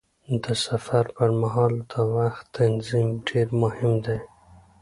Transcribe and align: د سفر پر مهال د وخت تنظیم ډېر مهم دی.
د 0.43 0.45
سفر 0.65 1.03
پر 1.15 1.29
مهال 1.41 1.73
د 1.91 1.93
وخت 2.15 2.43
تنظیم 2.57 3.09
ډېر 3.27 3.47
مهم 3.61 3.93
دی. 4.05 4.19